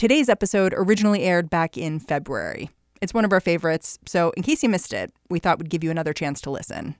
[0.00, 2.70] Today's episode originally aired back in February.
[3.02, 5.84] It's one of our favorites, so in case you missed it, we thought we'd give
[5.84, 6.96] you another chance to listen.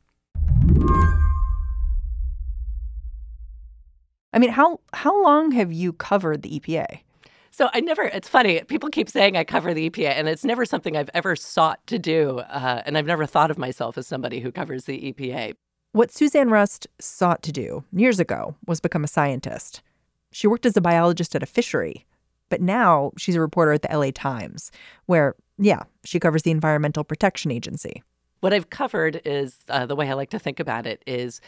[4.35, 7.01] I mean, how how long have you covered the EPA?
[7.51, 10.67] So I never, it's funny, people keep saying I cover the EPA, and it's never
[10.67, 12.41] something I've ever sought to do.
[12.41, 15.55] Uh, and I've never thought of myself as somebody who covers the EPA.
[15.93, 19.81] What Susanne Rust sought to do years ago was become a scientist.
[20.33, 22.05] She worked as a biologist at a fishery,
[22.51, 24.71] but now she's a reporter at the LA Times,
[25.07, 28.03] where, yeah, she covers the Environmental Protection Agency.
[28.41, 31.41] What I've covered is uh, the way I like to think about it is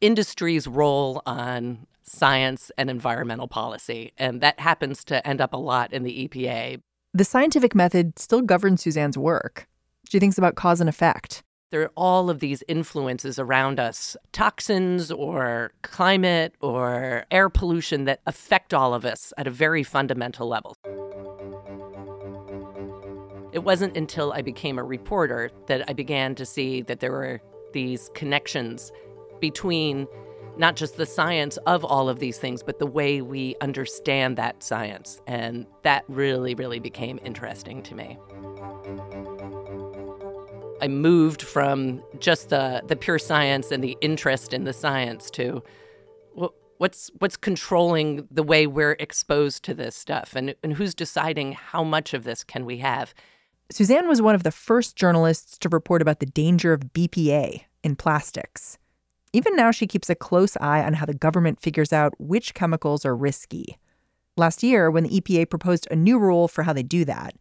[0.00, 4.12] industry's role on science and environmental policy.
[4.18, 6.80] And that happens to end up a lot in the EPA.
[7.12, 9.68] The scientific method still governs Susanne's work.
[10.08, 11.42] She thinks about cause and effect.
[11.70, 18.20] There are all of these influences around us toxins or climate or air pollution that
[18.26, 20.76] affect all of us at a very fundamental level.
[23.52, 27.40] It wasn't until I became a reporter that I began to see that there were
[27.72, 28.90] these connections
[29.40, 30.08] between
[30.56, 34.64] not just the science of all of these things, but the way we understand that
[34.64, 35.20] science.
[35.28, 38.18] And that really, really became interesting to me.
[40.80, 45.62] I moved from just the, the pure science and the interest in the science to
[46.78, 51.84] what's what's controlling the way we're exposed to this stuff and, and who's deciding how
[51.84, 53.12] much of this can we have.
[53.70, 57.96] Susanne was one of the first journalists to report about the danger of BPA in
[57.96, 58.78] plastics.
[59.32, 63.04] Even now, she keeps a close eye on how the government figures out which chemicals
[63.04, 63.78] are risky.
[64.36, 67.34] Last year, when the EPA proposed a new rule for how they do that,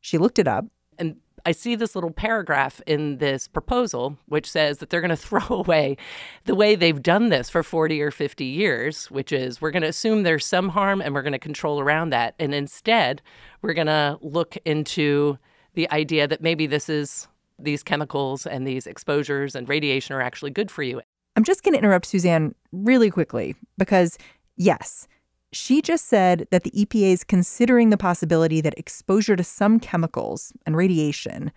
[0.00, 0.66] she looked it up.
[0.98, 5.16] And I see this little paragraph in this proposal, which says that they're going to
[5.16, 5.96] throw away
[6.44, 9.88] the way they've done this for 40 or 50 years, which is we're going to
[9.88, 12.34] assume there's some harm and we're going to control around that.
[12.38, 13.22] And instead,
[13.60, 15.38] we're going to look into
[15.74, 17.28] the idea that maybe this is
[17.58, 21.00] these chemicals and these exposures and radiation are actually good for you.
[21.36, 24.18] I'm just going to interrupt Susanne really quickly because,
[24.56, 25.08] yes,
[25.52, 30.52] she just said that the EPA is considering the possibility that exposure to some chemicals
[30.64, 31.52] and radiation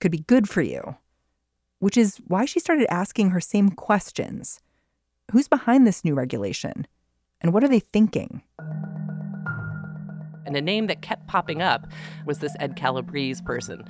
[0.00, 0.96] could be good for you,
[1.80, 4.60] which is why she started asking her same questions.
[5.32, 6.86] Who's behind this new regulation?
[7.40, 8.42] And what are they thinking?
[10.46, 11.86] And a name that kept popping up
[12.26, 13.84] was this Ed Calabrese person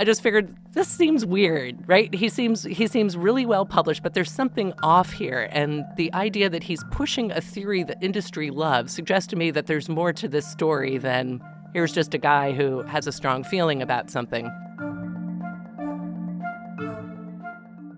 [0.00, 2.12] I just figured this seems weird, right?
[2.12, 5.48] He seems he seems really well published, but there's something off here.
[5.52, 9.66] And the idea that he's pushing a theory that industry loves suggests to me that
[9.66, 11.40] there's more to this story than
[11.72, 14.50] here's just a guy who has a strong feeling about something.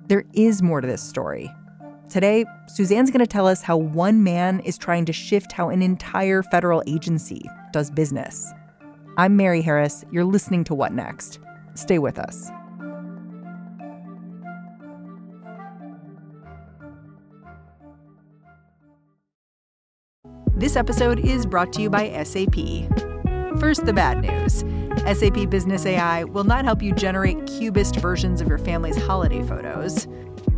[0.09, 1.50] There is more to this story.
[2.11, 5.81] Today, Susanne's going to tell us how one man is trying to shift how an
[5.81, 8.53] entire federal agency does business.
[9.16, 10.05] I'm Mary Harris.
[10.12, 11.38] You're listening to What Next?
[11.75, 12.51] Stay with us.
[20.57, 22.55] This episode is brought to you by SAP.
[23.59, 24.65] First, the bad news
[25.05, 30.06] SAP Business AI will not help you generate cubist versions of your family's holiday photos,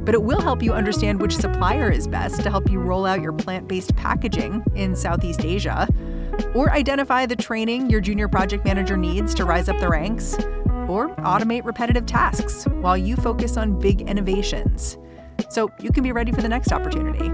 [0.04, 3.22] but it will help you understand which supplier is best to help you roll out
[3.22, 5.88] your plant based packaging in Southeast Asia,
[6.54, 10.37] or identify the training your junior project manager needs to rise up the ranks
[10.88, 14.98] or automate repetitive tasks while you focus on big innovations.
[15.50, 17.28] So you can be ready for the next opportunity.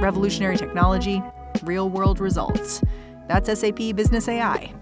[0.00, 1.22] Revolutionary technology,
[1.62, 2.82] real world results.
[3.28, 4.72] That's SAP Business AI.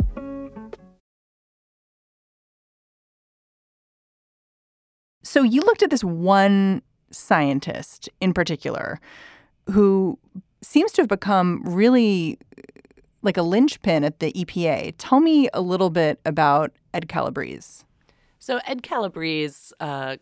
[5.22, 6.82] So you looked at this one
[7.12, 9.00] scientist in particular
[9.70, 10.18] who
[10.62, 12.38] seems to have become really
[13.22, 14.94] like a linchpin at the EPA.
[14.98, 17.84] Tell me a little bit about Ed Calabrese.
[18.40, 20.16] So Ed Calabrese uh,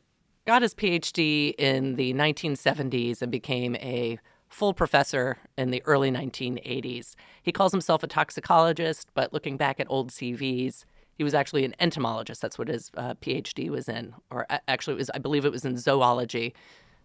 [0.44, 4.19] got his PhD in the 1970s and became a
[4.49, 7.15] full professor in the early 1980s.
[7.43, 11.75] He calls himself a toxicologist, but looking back at old CVs, he was actually an
[11.79, 12.43] entomologist.
[12.43, 15.76] That's what his uh, PhD was in, or actually, was I believe it was in
[15.76, 16.55] zoology,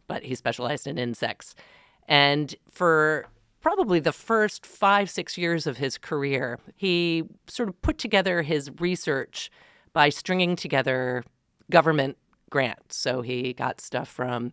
[0.07, 1.53] but he specialized in insects.
[2.07, 3.27] And for
[3.61, 8.71] probably the first five, six years of his career, he sort of put together his
[8.79, 9.51] research
[9.93, 11.23] by stringing together
[11.71, 12.17] government
[12.49, 12.97] grants.
[12.97, 14.51] So he got stuff from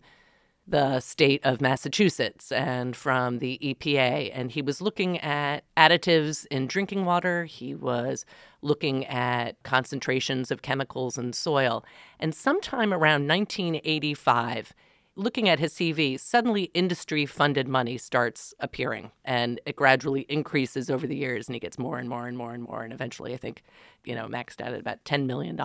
[0.67, 4.31] the state of Massachusetts and from the EPA.
[4.33, 7.45] And he was looking at additives in drinking water.
[7.45, 8.25] He was
[8.63, 11.85] looking at concentrations of chemicals in soil.
[12.21, 14.73] And sometime around 1985,
[15.17, 21.07] looking at his CV, suddenly industry funded money starts appearing and it gradually increases over
[21.07, 22.83] the years and he gets more and more and more and more.
[22.83, 23.63] And eventually, I think,
[24.05, 25.61] you know, maxed out at about $10 million.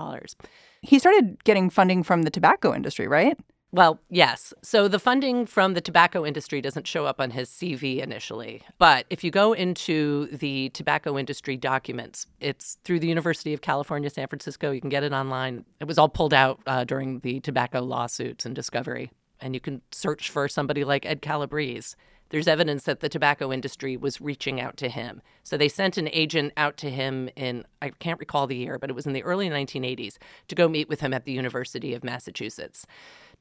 [0.81, 3.37] He started getting funding from the tobacco industry, right?
[3.71, 4.53] Well, yes.
[4.61, 8.61] So the funding from the tobacco industry doesn't show up on his CV initially.
[8.77, 14.09] But if you go into the tobacco industry documents, it's through the University of California,
[14.09, 14.71] San Francisco.
[14.71, 15.65] You can get it online.
[15.81, 19.11] It was all pulled out uh, during the tobacco lawsuits and discovery.
[19.41, 21.95] And you can search for somebody like Ed Calabrese.
[22.29, 25.21] There's evidence that the tobacco industry was reaching out to him.
[25.43, 28.89] So they sent an agent out to him in, I can't recall the year, but
[28.89, 30.17] it was in the early 1980s
[30.47, 32.87] to go meet with him at the University of Massachusetts.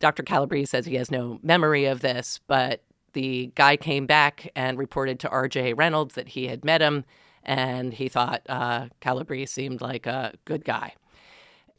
[0.01, 0.23] Dr.
[0.23, 2.83] Calabrese says he has no memory of this, but
[3.15, 7.05] the guy came back and reported to RJ Reynolds that he had met him,
[7.43, 10.95] and he thought uh, Calabrese seemed like a good guy.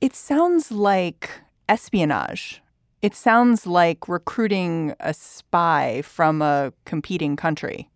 [0.02, 1.30] It sounds like
[1.70, 2.62] espionage.
[3.06, 7.88] It sounds like recruiting a spy from a competing country.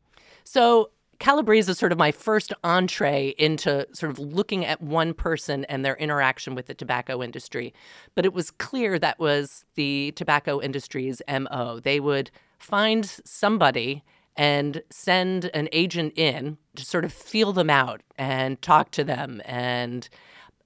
[0.44, 5.65] So Calabrese is sort of my first entree into sort of looking at one person
[5.65, 7.73] and their interaction with the tobacco industry.
[8.13, 11.79] But it was clear that was the tobacco industry's MO.
[11.79, 12.29] They would
[12.59, 14.03] find somebody
[14.38, 19.41] and send an agent in to sort of feel them out and talk to them.
[19.44, 20.07] And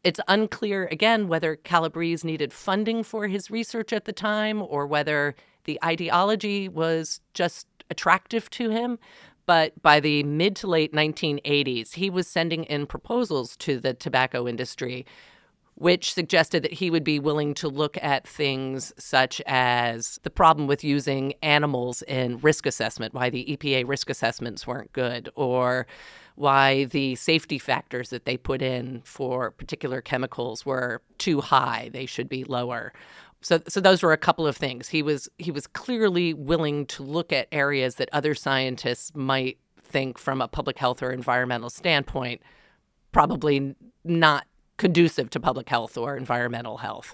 [0.04, 5.36] it's unclear, again, whether Calabrese needed funding for his research at the time or whether
[5.64, 9.00] the ideology was just attractive to him.
[9.46, 14.48] But by the mid to late 1980s, he was sending in proposals to the tobacco
[14.48, 15.06] industry,
[15.76, 20.68] which suggested that he would be willing to look at things such as the problem
[20.68, 25.88] with using animals in risk assessment, why the EPA risk assessments weren't good, or
[26.36, 32.06] why the safety factors that they put in for particular chemicals were too high, they
[32.06, 32.92] should be lower
[33.44, 34.90] so so those were a couple of things.
[34.90, 40.18] He was he was clearly willing to look at areas that other scientists might think
[40.18, 42.42] from a public health or environmental standpoint
[43.12, 44.48] probably not
[44.78, 47.14] conducive to public health or environmental health.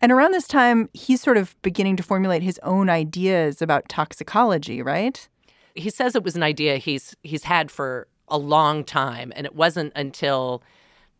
[0.00, 4.82] And around this time, he's sort of beginning to formulate his own ideas about toxicology,
[4.82, 5.26] right?
[5.74, 9.54] He says it was an idea he's he's had for a long time, and it
[9.54, 10.62] wasn't until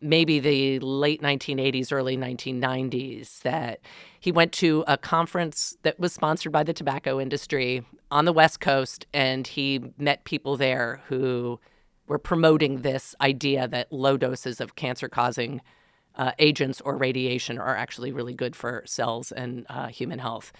[0.01, 3.79] maybe the late 1980s, early 1990s that
[4.19, 8.59] he went to a conference that was sponsored by the tobacco industry on the West
[8.59, 11.59] Coast, and he met people there who
[12.07, 15.61] were promoting this idea that low doses of cancer causing
[16.15, 20.51] uh, agents or radiation are actually really good for cells and uh, human health.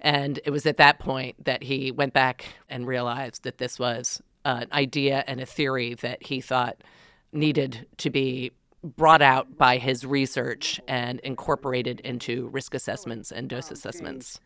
[0.00, 4.20] And it was at that point that he went back and realized that this was
[4.44, 6.76] an idea and a theory that he thought
[7.32, 8.52] needed to be
[8.82, 14.40] brought out by his research and incorporated into risk assessments and dose oh, assessments.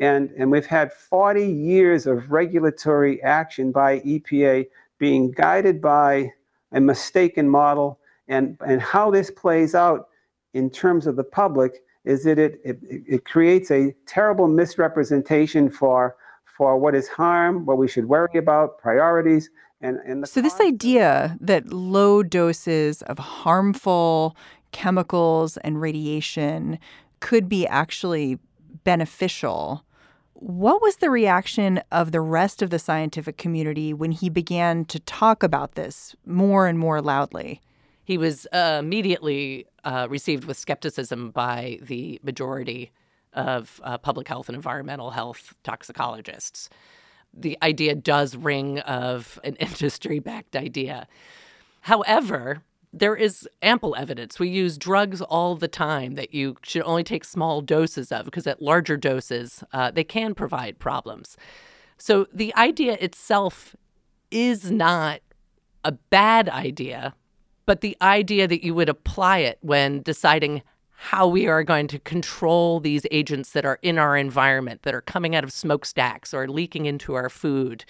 [0.00, 4.66] And, and we've had 40 years of regulatory action by EPA
[4.98, 6.32] being guided by
[6.72, 8.00] a mistaken model.
[8.26, 10.08] And, and how this plays out
[10.54, 16.16] in terms of the public is that it, it, it creates a terrible misrepresentation for,
[16.56, 19.50] for what is harm, what we should worry about, priorities,
[19.84, 24.34] and, and so this idea that low doses of harmful
[24.72, 26.78] chemicals and radiation
[27.20, 28.38] could be actually
[28.82, 29.84] beneficial.
[30.32, 34.98] What was the reaction of the rest of the scientific community when he began to
[35.00, 37.60] talk about this more and more loudly?
[38.04, 42.90] He was uh, immediately uh, received with skepticism by the majority
[43.34, 46.68] of uh, public health and environmental health toxicologists
[47.36, 51.06] the idea does ring of an industry backed idea.
[51.82, 52.62] However,
[52.92, 54.38] there is ample evidence.
[54.38, 58.46] We use drugs all the time that you should only take small doses of because
[58.46, 61.36] at larger doses, uh, they can provide problems.
[61.98, 63.74] So the idea itself
[64.30, 65.20] is not
[65.82, 67.14] a bad idea,
[67.66, 70.62] but the idea that you would apply it when deciding
[70.96, 75.02] how we are going to control these agents that are in our environment, that are
[75.02, 77.84] coming out of smokestacks or leaking into our food.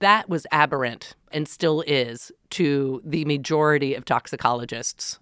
[0.00, 5.18] That was aberrant and still is to the majority of toxicologists.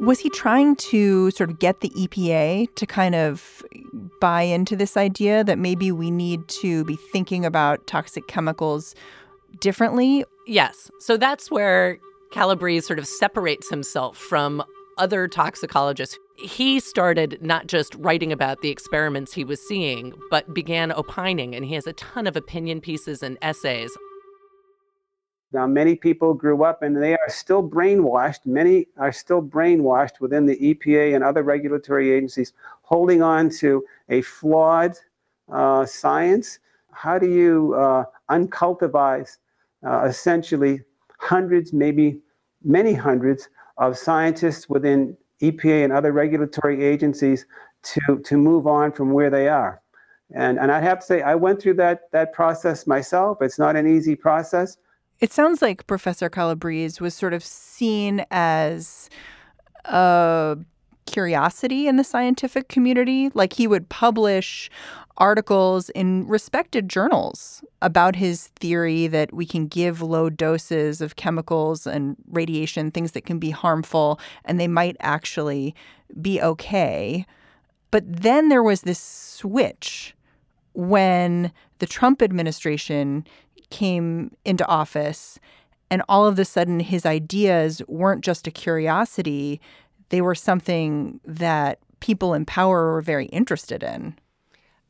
[0.00, 3.64] Was he trying to sort of get the EPA to kind of
[4.20, 8.94] buy into this idea that maybe we need to be thinking about toxic chemicals
[9.60, 10.24] differently?
[10.46, 10.88] Yes.
[11.00, 11.98] So that's where
[12.30, 14.62] Calabrese sort of separates himself from
[14.96, 16.18] other toxicologists.
[16.36, 21.64] He started not just writing about the experiments he was seeing, but began opining, and
[21.64, 23.90] he has a ton of opinion pieces and essays
[25.50, 28.44] now, many people grew up and they are still brainwashed.
[28.44, 34.20] Many are still brainwashed within the EPA and other regulatory agencies, holding on to a
[34.20, 34.94] flawed
[35.50, 36.58] uh, science.
[36.92, 39.38] How do you uh, uncultivize
[39.86, 40.82] uh, essentially
[41.18, 42.20] hundreds, maybe
[42.64, 47.46] many hundreds of scientists within EPA and other regulatory agencies
[47.82, 49.80] to, to move on from where they are?
[50.34, 53.38] And, and I have to say, I went through that, that process myself.
[53.40, 54.76] It's not an easy process.
[55.20, 59.08] It sounds like Professor Calabrese was sort of seen as
[59.86, 60.58] a
[61.06, 63.30] curiosity in the scientific community.
[63.34, 64.70] Like he would publish
[65.18, 71.86] articles in respected journals about his theory that we can give low doses of chemicals
[71.86, 75.74] and radiation, things that can be harmful, and they might actually
[76.20, 77.26] be okay.
[77.90, 80.14] But then there was this switch
[80.72, 83.26] when the Trump administration
[83.70, 85.38] came into office
[85.90, 89.60] and all of a sudden his ideas weren't just a curiosity,
[90.10, 94.14] they were something that people in power were very interested in.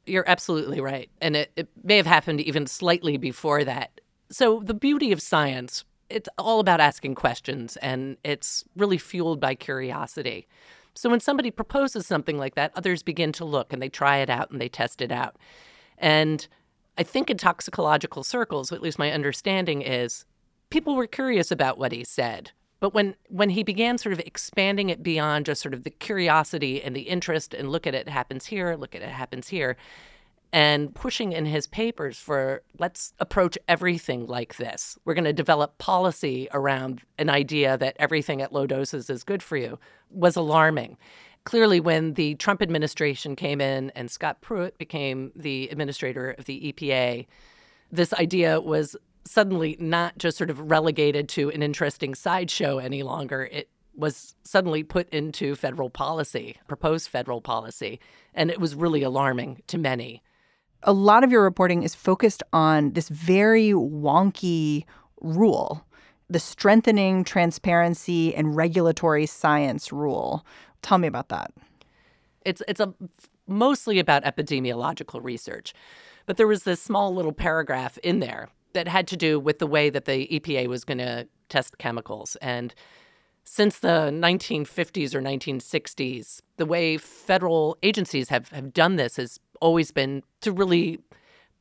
[0.08, 1.10] You're absolutely right.
[1.20, 4.00] And it, it may have happened even slightly before that.
[4.30, 9.54] So, the beauty of science, it's all about asking questions and it's really fueled by
[9.54, 10.46] curiosity.
[10.94, 14.28] So, when somebody proposes something like that, others begin to look and they try it
[14.28, 15.36] out and they test it out.
[15.96, 16.46] And
[16.96, 20.24] I think in toxicological circles, at least my understanding is,
[20.70, 22.50] people were curious about what he said.
[22.80, 26.82] But when when he began sort of expanding it beyond just sort of the curiosity
[26.82, 29.76] and the interest and look at it happens here, look at it happens here,
[30.52, 34.98] and pushing in his papers for let's approach everything like this.
[35.04, 39.42] We're going to develop policy around an idea that everything at low doses is good
[39.42, 39.78] for you
[40.10, 40.96] was alarming
[41.48, 46.70] clearly, when the Trump administration came in and Scott Pruitt became the administrator of the
[46.70, 47.26] EPA,
[47.90, 48.96] this idea was
[49.28, 53.48] suddenly not just sort of relegated to an interesting sideshow any longer.
[53.50, 58.00] It was suddenly put into federal policy, proposed federal policy,
[58.34, 60.22] and it was really alarming to many.
[60.84, 64.84] A lot of your reporting is focused on this very wonky
[65.20, 65.84] rule,
[66.30, 70.44] the strengthening transparency and regulatory science rule,
[70.82, 71.52] Tell me about that.
[72.44, 72.94] It's it's a
[73.46, 75.74] mostly about epidemiological research.
[76.26, 79.66] But there was this small little paragraph in there that had to do with the
[79.66, 82.74] way that the EPA was going to test chemicals and
[83.50, 89.90] since the 1950s or 1960s, the way federal agencies have, have done this has always
[89.90, 91.00] been to really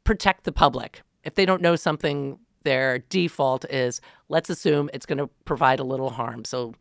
[0.03, 1.01] protect the public.
[1.24, 5.86] If they don't know something, their default is let's assume it's going to provide a
[5.86, 6.43] little harm.
[6.43, 6.74] So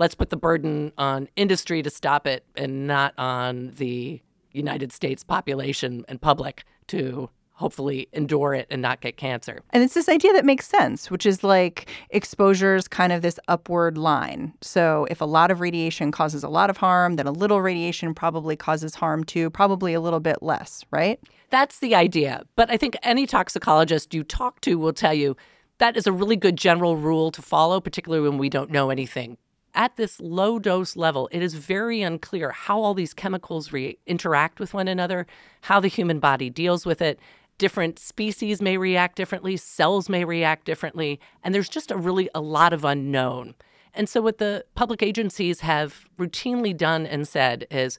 [0.00, 4.20] let's put the burden on industry to stop it and not on the
[4.50, 7.30] United States population and public to
[7.60, 9.62] hopefully endure it and not get cancer.
[9.70, 13.38] And it's this idea that makes sense, which is like exposure is kind of this
[13.48, 14.54] upward line.
[14.62, 18.14] So if a lot of radiation causes a lot of harm, then a little radiation
[18.14, 21.20] probably causes harm too, probably a little bit less, right?
[21.50, 22.44] That's the idea.
[22.56, 25.36] But I think any toxicologist you talk to will tell you
[25.76, 29.36] that is a really good general rule to follow, particularly when we don't know anything
[29.74, 34.60] at this low dose level, it is very unclear how all these chemicals re- interact
[34.60, 35.26] with one another,
[35.62, 37.18] how the human body deals with it.
[37.60, 42.40] Different species may react differently, cells may react differently, and there's just a really a
[42.40, 43.54] lot of unknown.
[43.92, 47.98] And so, what the public agencies have routinely done and said is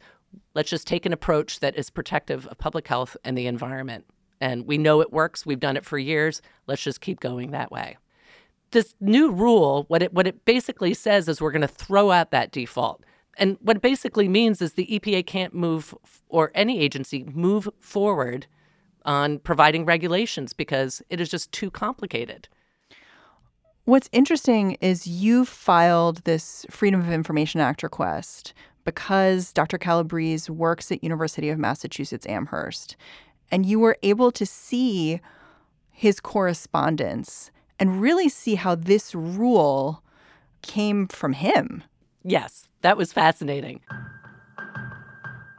[0.56, 4.06] let's just take an approach that is protective of public health and the environment.
[4.40, 6.42] And we know it works, we've done it for years.
[6.66, 7.98] Let's just keep going that way
[8.72, 12.32] this new rule, what it what it basically says is we're going to throw out
[12.32, 13.04] that default.
[13.38, 15.94] And what it basically means is the EPA can't move
[16.30, 18.48] or any agency move forward
[19.06, 22.48] on providing regulations because it is just too complicated.
[23.86, 28.54] What's interesting is you filed this Freedom of Information Act request
[28.84, 29.78] because Dr.
[29.78, 32.96] Calabrese works at University of Massachusetts Amherst
[33.52, 35.20] and you were able to see
[35.90, 40.04] his correspondence and really see how this rule
[40.62, 41.84] came from him.
[42.24, 43.82] Yes, that was fascinating.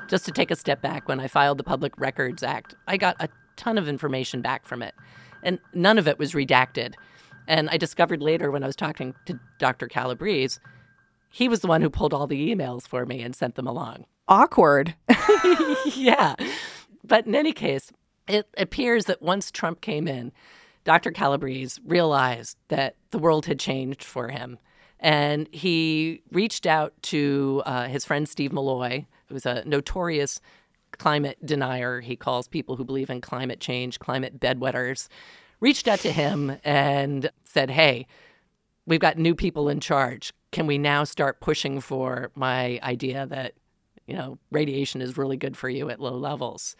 [0.08, 3.16] Just to take a step back, when I filed the Public Records Act, I got
[3.20, 4.94] a ton of information back from it,
[5.42, 6.94] and none of it was redacted.
[7.48, 9.88] And I discovered later when I was talking to Dr.
[9.88, 10.60] Calabrese,
[11.30, 14.04] he was the one who pulled all the emails for me and sent them along.
[14.28, 14.94] Awkward.
[15.94, 16.34] yeah.
[17.02, 17.90] But in any case,
[18.28, 20.32] it appears that once Trump came in,
[20.84, 21.10] Dr.
[21.10, 24.58] Calabrese realized that the world had changed for him.
[25.02, 30.40] And he reached out to uh, his friend Steve Milloy, who's a notorious
[30.92, 32.00] climate denier.
[32.00, 35.08] He calls people who believe in climate change climate bedwetters.
[35.58, 38.06] Reached out to him and said, Hey,
[38.86, 40.32] we've got new people in charge.
[40.52, 43.54] Can we now start pushing for my idea that,
[44.06, 46.76] you know, radiation is really good for you at low levels?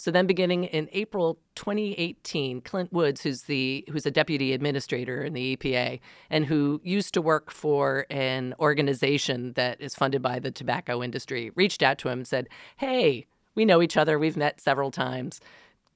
[0.00, 5.34] So then, beginning in April 2018, Clint Woods, who's the who's a deputy administrator in
[5.34, 10.50] the EPA and who used to work for an organization that is funded by the
[10.50, 14.18] tobacco industry, reached out to him and said, "Hey, we know each other.
[14.18, 15.38] We've met several times.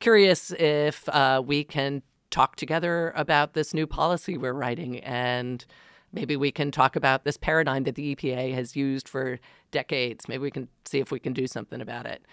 [0.01, 5.65] Curious if uh, we can talk together about this new policy we're writing and."
[6.13, 9.41] Maybe we can talk about this paradigm that the EPA has used for
[9.73, 10.29] decades.
[10.29, 12.25] Maybe we can see if we can do something about it.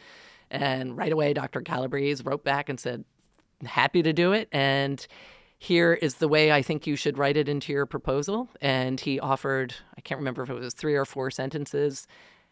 [0.51, 1.62] And right away, Dr.
[1.62, 3.05] Calabrese wrote back and said,
[3.65, 4.48] happy to do it.
[4.51, 5.05] And
[5.58, 8.50] here is the way I think you should write it into your proposal.
[8.62, 12.08] And he offered, I can't remember if it was three or four sentences.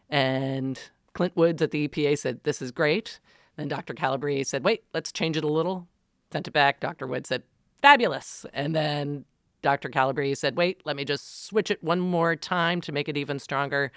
[0.09, 0.79] And
[1.13, 3.19] Clint Woods at the EPA said, This is great.
[3.55, 3.93] Then Dr.
[3.93, 5.87] Calabrese said, Wait, let's change it a little.
[6.31, 6.79] Sent it back.
[6.79, 7.07] Dr.
[7.07, 7.43] Woods said,
[7.81, 8.45] Fabulous.
[8.53, 9.25] And then
[9.61, 9.89] Dr.
[9.89, 13.39] Calabrese said, Wait, let me just switch it one more time to make it even
[13.39, 13.91] stronger.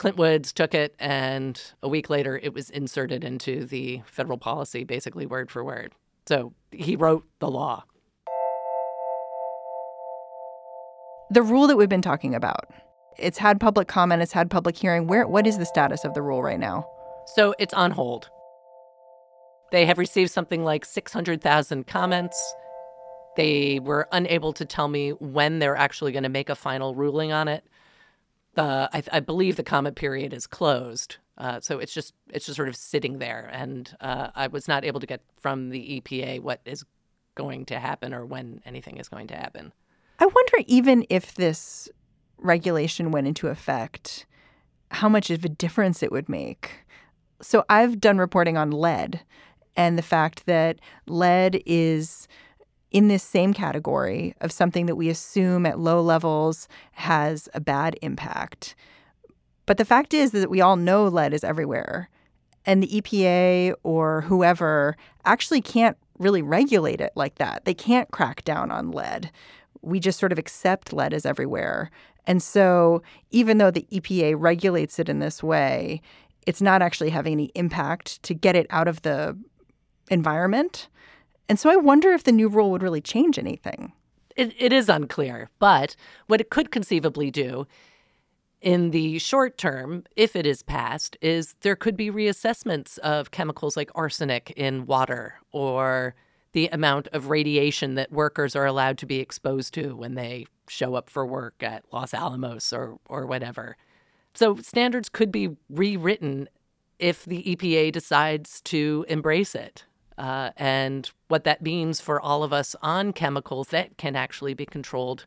[0.00, 4.82] Clint Woods took it, and a week later, it was inserted into the federal policy,
[4.82, 5.92] basically word for word.
[6.26, 7.84] So he wrote the law.
[11.30, 12.70] The rule that we've been talking about,
[13.18, 15.06] it's had public comment, it's had public hearing.
[15.06, 16.88] Where, what is the status of the rule right now?
[17.34, 18.30] So it's on hold.
[19.70, 22.54] They have received something like 600,000 comments.
[23.36, 27.32] They were unable to tell me when they're actually going to make a final ruling
[27.32, 27.64] on it
[28.56, 31.16] I, I, believe the comment period is closed.
[31.38, 34.84] Uh, so it's just it's just sort of sitting there, and uh, I was not
[34.84, 36.84] able to get from the EPA what is
[37.34, 39.72] going to happen or when anything is going to happen.
[40.18, 41.88] I wonder even if this
[42.36, 44.26] regulation went into effect,
[44.90, 46.84] how much of a difference it would make.
[47.40, 49.20] So I've done reporting on lead
[49.76, 52.28] and the fact that lead is
[52.90, 57.96] in this same category of something that we assume at low levels has a bad
[58.02, 58.74] impact.
[59.66, 62.08] But the fact is that we all know lead is everywhere.
[62.66, 67.64] And the EPA or whoever actually can't really regulate it like that.
[67.64, 69.30] They can't crack down on lead.
[69.82, 71.90] We just sort of accept lead is everywhere.
[72.26, 76.02] And so, even though the EPA regulates it in this way,
[76.46, 79.38] it's not actually having any impact to get it out of the
[80.10, 80.88] environment.
[81.50, 83.92] And so I wonder if the new rule would really change anything.
[84.36, 85.96] It, it is unclear, but
[86.28, 87.66] what it could conceivably do
[88.60, 93.76] in the short term, if it is passed, is there could be reassessments of chemicals
[93.76, 96.14] like arsenic in water or
[96.52, 100.94] the amount of radiation that workers are allowed to be exposed to when they show
[100.94, 103.76] up for work at Los Alamos or, or whatever.
[104.34, 106.48] So standards could be rewritten
[107.00, 109.84] if the EPA decides to embrace it
[110.20, 114.66] uh, and what that means for all of us on chemicals that can actually be
[114.66, 115.24] controlled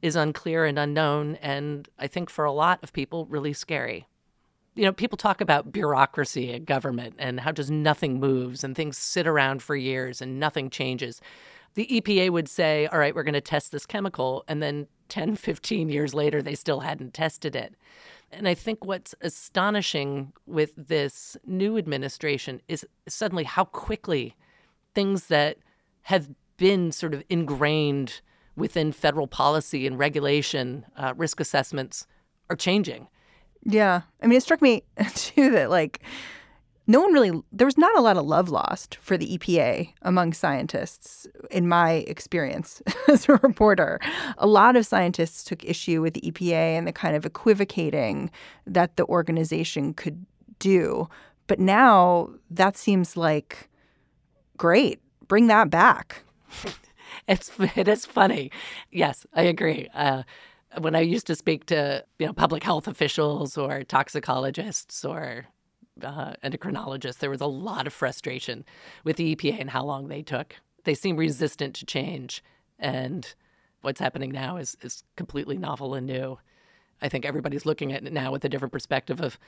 [0.00, 1.34] is unclear and unknown.
[1.42, 4.06] And I think for a lot of people, really scary.
[4.76, 8.96] You know, people talk about bureaucracy in government and how just nothing moves and things
[8.96, 11.20] sit around for years and nothing changes.
[11.74, 14.44] The EPA would say, all right, we're going to test this chemical.
[14.46, 17.74] And then 10, 15 years later, they still hadn't tested it.
[18.32, 24.34] And I think what's astonishing with this new administration is suddenly how quickly
[24.94, 25.58] things that
[26.02, 28.20] have been sort of ingrained
[28.56, 32.06] within federal policy and regulation, uh, risk assessments
[32.48, 33.08] are changing.
[33.62, 34.02] Yeah.
[34.22, 34.82] I mean, it struck me
[35.14, 36.02] too that, like,
[36.86, 40.32] no one really, there was not a lot of love lost for the EPA among
[40.32, 44.00] scientists, in my experience as a reporter.
[44.38, 48.30] A lot of scientists took issue with the EPA and the kind of equivocating
[48.66, 50.24] that the organization could
[50.58, 51.08] do.
[51.48, 53.68] But now that seems like
[54.56, 55.00] great.
[55.26, 56.22] Bring that back.
[57.28, 58.50] it's it is funny.
[58.90, 59.88] Yes, I agree.
[59.92, 60.22] Uh,
[60.78, 65.46] when I used to speak to you know public health officials or toxicologists or
[66.02, 68.64] uh, endocrinologists, there was a lot of frustration
[69.04, 70.56] with the EPA and how long they took.
[70.84, 72.42] They seem resistant to change,
[72.78, 73.34] and
[73.82, 76.38] what's happening now is is completely novel and new.
[77.02, 79.38] I think everybody's looking at it now with a different perspective of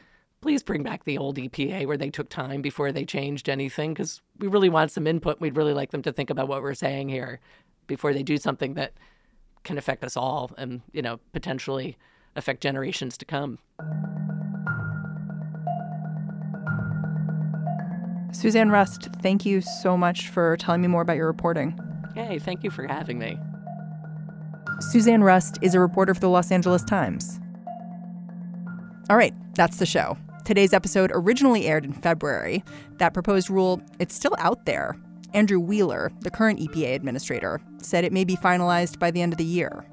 [0.40, 4.20] please bring back the old EPA where they took time before they changed anything because
[4.38, 5.40] we really want some input.
[5.40, 7.40] We'd really like them to think about what we're saying here
[7.86, 8.92] before they do something that
[9.64, 11.96] can affect us all and, you know, potentially
[12.36, 13.58] affect generations to come.
[18.32, 21.78] Susanne Rust, thank you so much for telling me more about your reporting.
[22.14, 23.38] Hey, thank you for having me.
[24.80, 27.40] Susanne Rust is a reporter for the Los Angeles Times.
[29.10, 30.16] All right, that's the show.
[30.44, 32.62] Today's episode originally aired in February.
[32.98, 34.96] That proposed rule, it's still out there.
[35.34, 39.38] Andrew Wheeler, the current EPA administrator, said it may be finalized by the end of
[39.38, 39.84] the year.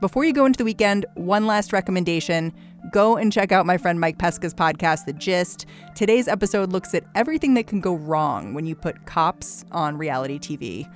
[0.00, 2.52] Before you go into the weekend, one last recommendation
[2.90, 5.66] go and check out my friend Mike Pesca's podcast, The Gist.
[5.94, 10.38] Today's episode looks at everything that can go wrong when you put cops on reality
[10.38, 10.90] TV.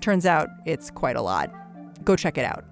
[0.00, 1.50] Turns out it's quite a lot.
[2.04, 2.64] Go check it out.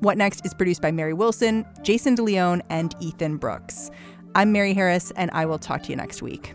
[0.00, 3.90] What Next is produced by Mary Wilson, Jason DeLeon, and Ethan Brooks.
[4.34, 6.54] I'm Mary Harris, and I will talk to you next week.